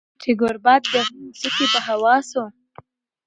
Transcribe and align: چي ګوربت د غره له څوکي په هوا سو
چي 0.21 0.31
ګوربت 0.39 0.83
د 0.93 0.95
غره 1.05 1.21
له 1.27 1.31
څوکي 1.39 1.65
په 1.73 1.79
هوا 1.87 2.15
سو 2.29 2.43